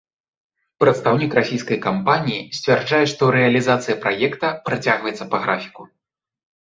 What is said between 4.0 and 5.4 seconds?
праекта працягваецца